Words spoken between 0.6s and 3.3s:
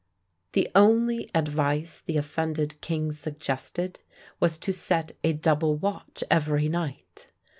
only advice the offended king